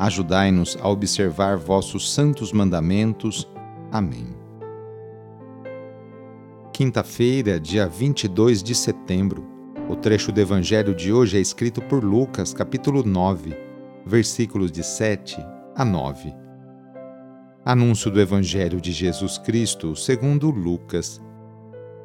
Ajudai-nos 0.00 0.78
a 0.80 0.88
observar 0.88 1.58
vossos 1.58 2.10
santos 2.10 2.54
mandamentos. 2.54 3.46
Amém. 3.92 4.34
Quinta-feira, 6.72 7.60
dia 7.60 7.86
22 7.86 8.62
de 8.62 8.74
setembro. 8.74 9.46
O 9.90 9.94
trecho 9.94 10.32
do 10.32 10.40
evangelho 10.40 10.94
de 10.94 11.12
hoje 11.12 11.36
é 11.36 11.40
escrito 11.40 11.82
por 11.82 12.02
Lucas, 12.02 12.54
capítulo 12.54 13.02
9, 13.04 13.54
versículos 14.06 14.72
de 14.72 14.82
7 14.82 15.36
a 15.76 15.84
9. 15.84 16.34
Anúncio 17.62 18.10
do 18.10 18.22
evangelho 18.22 18.80
de 18.80 18.92
Jesus 18.92 19.36
Cristo, 19.36 19.94
segundo 19.94 20.48
Lucas. 20.48 21.20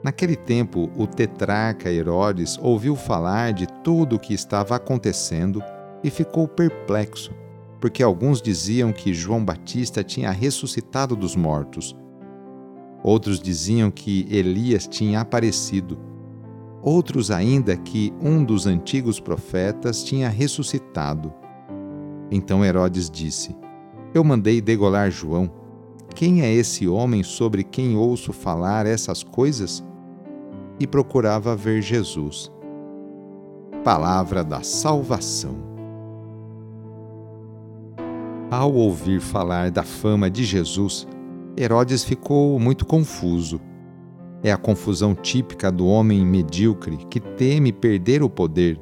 Naquele 0.03 0.35
tempo, 0.35 0.91
o 0.97 1.07
tetrarca 1.07 1.89
Herodes 1.89 2.59
ouviu 2.61 2.97
falar 2.97 3.53
de 3.53 3.65
tudo 3.85 4.17
o 4.17 4.19
que 4.19 4.33
estava 4.33 4.75
acontecendo 4.75 5.63
e 6.03 6.09
ficou 6.09 6.45
perplexo 6.45 7.44
porque 7.85 8.01
alguns 8.01 8.41
diziam 8.41 8.91
que 8.91 9.13
João 9.13 9.45
Batista 9.45 10.03
tinha 10.03 10.31
ressuscitado 10.31 11.15
dos 11.15 11.35
mortos. 11.35 11.95
Outros 13.03 13.39
diziam 13.39 13.91
que 13.91 14.25
Elias 14.27 14.87
tinha 14.87 15.19
aparecido. 15.19 15.95
Outros 16.81 17.29
ainda 17.29 17.77
que 17.77 18.11
um 18.19 18.43
dos 18.43 18.65
antigos 18.65 19.19
profetas 19.19 20.03
tinha 20.03 20.29
ressuscitado. 20.29 21.31
Então 22.31 22.65
Herodes 22.65 23.07
disse: 23.07 23.55
Eu 24.15 24.23
mandei 24.23 24.59
degolar 24.61 25.11
João. 25.11 25.47
Quem 26.15 26.41
é 26.41 26.51
esse 26.51 26.87
homem 26.87 27.21
sobre 27.21 27.63
quem 27.63 27.95
ouço 27.95 28.33
falar 28.33 28.87
essas 28.87 29.21
coisas? 29.21 29.85
E 30.79 30.87
procurava 30.87 31.55
ver 31.55 31.83
Jesus. 31.83 32.51
Palavra 33.83 34.43
da 34.43 34.63
salvação. 34.63 35.74
Ao 38.49 38.71
ouvir 38.71 39.19
falar 39.19 39.71
da 39.71 39.81
fama 39.81 40.29
de 40.29 40.43
Jesus, 40.43 41.07
Herodes 41.57 42.03
ficou 42.03 42.59
muito 42.59 42.85
confuso. 42.85 43.59
É 44.43 44.51
a 44.51 44.57
confusão 44.57 45.15
típica 45.15 45.71
do 45.71 45.87
homem 45.87 46.23
medíocre 46.23 46.97
que 47.09 47.19
teme 47.19 47.73
perder 47.73 48.21
o 48.21 48.29
poder. 48.29 48.79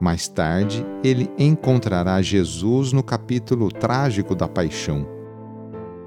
Mais 0.00 0.26
tarde, 0.26 0.84
ele 1.04 1.30
encontrará 1.38 2.20
Jesus 2.20 2.92
no 2.92 3.02
capítulo 3.02 3.70
trágico 3.70 4.34
da 4.34 4.48
paixão. 4.48 5.06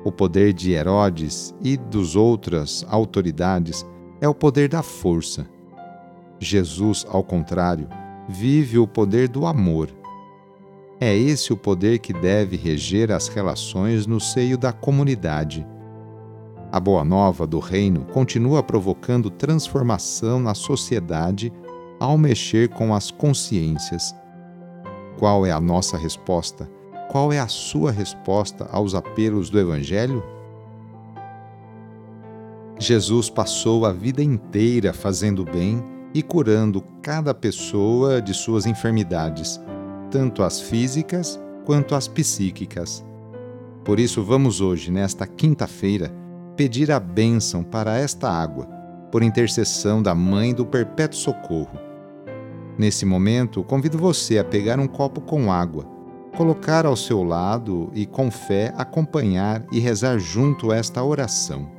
O 0.03 0.11
poder 0.11 0.51
de 0.51 0.73
Herodes 0.73 1.55
e 1.63 1.77
dos 1.77 2.17
outras 2.17 2.85
autoridades 2.89 3.85
é 4.19 4.27
o 4.27 4.35
poder 4.35 4.67
da 4.67 4.83
força. 4.83 5.47
Jesus, 6.37 7.05
ao 7.09 7.23
contrário, 7.23 7.87
vive 8.27 8.77
o 8.77 8.85
poder 8.85 9.29
do 9.29 9.45
amor 9.45 9.89
é 10.99 11.15
esse 11.15 11.53
o 11.53 11.57
poder 11.57 11.99
que 11.99 12.11
deve 12.11 12.55
reger 12.55 13.11
as 13.11 13.27
relações 13.27 14.07
no 14.07 14.19
seio 14.19 14.57
da 14.57 14.73
comunidade. 14.73 15.65
A 16.71 16.79
boa 16.79 17.05
nova 17.05 17.45
do 17.45 17.59
reino 17.59 18.05
continua 18.05 18.63
provocando 18.63 19.29
transformação 19.29 20.39
na 20.39 20.55
sociedade 20.55 21.53
ao 21.99 22.17
mexer 22.17 22.69
com 22.69 22.93
as 22.93 23.11
consciências. 23.11 24.15
Qual 25.19 25.45
é 25.45 25.51
a 25.51 25.61
nossa 25.61 25.97
resposta? 25.97 26.69
Qual 27.11 27.31
é 27.31 27.39
a 27.39 27.47
sua 27.47 27.91
resposta 27.91 28.67
aos 28.71 28.95
apelos 28.95 29.49
do 29.49 29.59
Evangelho? 29.59 30.23
Jesus 32.79 33.29
passou 33.29 33.85
a 33.85 33.93
vida 33.93 34.21
inteira 34.21 34.93
fazendo 34.93 35.45
bem 35.45 35.83
e 36.13 36.21
curando 36.21 36.83
cada 37.01 37.33
pessoa 37.33 38.21
de 38.21 38.33
suas 38.33 38.65
enfermidades 38.65 39.59
tanto 40.09 40.43
as 40.43 40.59
físicas 40.59 41.39
quanto 41.65 41.95
as 41.95 42.07
psíquicas. 42.07 43.03
Por 43.83 43.99
isso, 43.99 44.23
vamos 44.23 44.61
hoje, 44.61 44.91
nesta 44.91 45.27
quinta-feira, 45.27 46.13
pedir 46.55 46.91
a 46.91 46.99
bênção 46.99 47.63
para 47.63 47.97
esta 47.97 48.29
água, 48.29 48.65
por 49.11 49.21
intercessão 49.21 50.01
da 50.01 50.15
Mãe 50.15 50.53
do 50.53 50.65
Perpétuo 50.65 51.17
Socorro. 51.17 51.79
Nesse 52.77 53.05
momento, 53.05 53.63
convido 53.63 53.97
você 53.97 54.37
a 54.37 54.43
pegar 54.43 54.79
um 54.79 54.87
copo 54.87 55.21
com 55.21 55.51
água, 55.51 55.85
colocar 56.35 56.85
ao 56.85 56.95
seu 56.95 57.23
lado 57.23 57.89
e, 57.93 58.05
com 58.05 58.29
fé, 58.29 58.73
acompanhar 58.77 59.65
e 59.71 59.79
rezar 59.79 60.19
junto 60.19 60.71
esta 60.71 61.03
oração. 61.03 61.69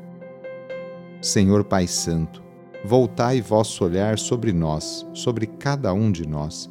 Senhor 1.21 1.65
Pai 1.65 1.87
Santo, 1.87 2.43
voltai 2.85 3.41
vosso 3.41 3.85
olhar 3.85 4.19
sobre 4.19 4.53
nós, 4.53 5.07
sobre 5.13 5.47
cada 5.47 5.93
um 5.93 6.11
de 6.11 6.27
nós 6.27 6.71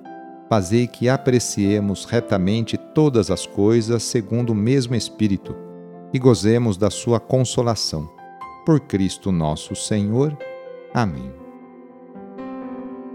fazei 0.51 0.85
que 0.85 1.07
apreciemos 1.07 2.03
retamente 2.03 2.75
todas 2.75 3.31
as 3.31 3.45
coisas 3.45 4.03
segundo 4.03 4.49
o 4.49 4.55
mesmo 4.55 4.93
Espírito 4.93 5.55
e 6.13 6.19
gozemos 6.19 6.75
da 6.75 6.89
sua 6.89 7.21
consolação. 7.21 8.11
Por 8.65 8.81
Cristo 8.81 9.31
nosso 9.31 9.77
Senhor. 9.77 10.37
Amém. 10.93 11.31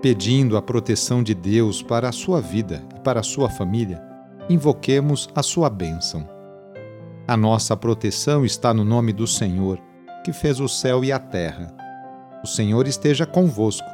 Pedindo 0.00 0.56
a 0.56 0.62
proteção 0.62 1.23
de 1.23 1.35
Deus 1.35 1.83
para 1.83 2.09
a 2.09 2.12
sua 2.12 2.41
vida 2.41 2.83
e 2.97 3.00
para 3.00 3.21
a 3.21 3.23
sua 3.23 3.50
família, 3.50 4.03
invoquemos 4.49 5.29
a 5.35 5.43
sua 5.43 5.69
bênção. 5.69 6.27
A 7.29 7.37
nossa 7.37 7.77
proteção 7.77 8.47
está 8.47 8.73
no 8.73 8.82
nome 8.82 9.12
do 9.12 9.27
Senhor, 9.27 9.79
que 10.25 10.32
fez 10.32 10.59
o 10.59 10.69
céu 10.71 11.05
e 11.05 11.12
a 11.12 11.19
terra. 11.19 11.67
O 12.43 12.47
Senhor 12.47 12.89
esteja 12.89 13.27
convosco, 13.27 13.87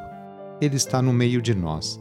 Ele 0.61 0.77
está 0.77 1.03
no 1.03 1.13
meio 1.13 1.43
de 1.43 1.57
nós 1.57 2.01